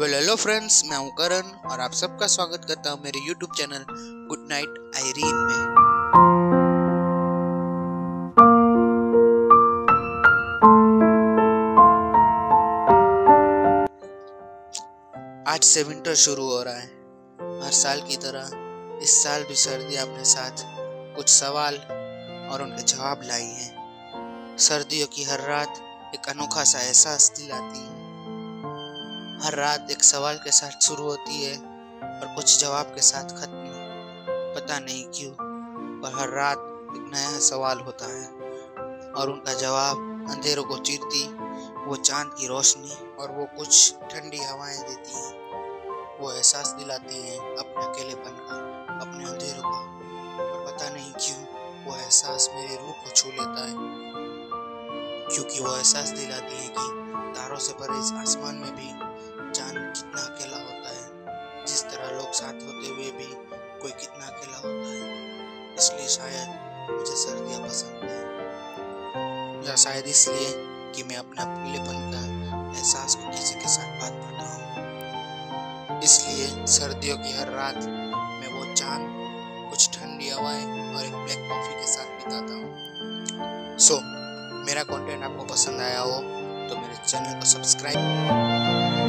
[0.00, 3.84] Well hello friends मैं हूँ करण और आप सबका स्वागत करता हूँ मेरे YouTube channel
[4.28, 5.62] good night Irene में।
[15.46, 16.86] आज से विंटर शुरू हो रहा है।
[17.64, 18.50] हर साल की तरह,
[19.02, 20.64] इस साल भी सर्दी अपने साथ
[21.16, 21.74] कुछ सवाल
[22.52, 25.84] और उनके जवाब लाई हैं। सर्दियों की हर रात
[26.14, 28.05] एक अनोखा सा एहसास दिलाती है।
[29.46, 31.56] हर रात एक सवाल के साथ शुरू होती है
[32.02, 33.62] और कुछ जवाब के साथ खत्म
[34.56, 35.32] पता नहीं क्यों
[36.00, 36.58] और हर रात
[36.96, 38.26] एक नया सवाल होता है
[39.12, 41.28] और उनका जवाब अंधेरों को चीरती,
[41.84, 45.32] वो चाँद की रोशनी और वो कुछ ठंडी हवाएँ देती हैं।
[46.20, 48.56] वो एहसास दिलाती हैं अपने अकेलेपन का,
[49.00, 49.78] अपने अंधेरों का।
[50.44, 51.42] और पता नहीं क्यों,
[51.84, 53.74] वो एहसास मेरी रूह को छू लेता है।
[55.34, 59.15] क्योंकि वो एहसास दिलाती है कि तारों से परे इस आसमान में भी
[59.78, 63.26] कितना अकेला होता है जिस तरह लोग साथ होते हुए भी
[63.82, 66.48] कोई कितना अकेला होता है। इसलिए शायद
[66.90, 68.20] मुझे सर्दियाँ पसंद है।
[69.68, 70.50] या शायद इसलिए
[70.94, 72.22] कि मैं अपने अकेलेपन का
[72.78, 78.74] एहसास को किसी के साथ बात करता हूँ। इसलिए सर्दियों की हर रात मैं वो
[78.74, 84.00] चाँद कुछ ठंडी हवाएँ और एक ब्लैक कॉफ़ी के साथ बिताता हूँ। सो so,
[84.66, 86.16] मेरा कंटेंट आपको पसंद आया हो
[86.68, 89.05] तो मेरे चैनल को सब्सक्राइब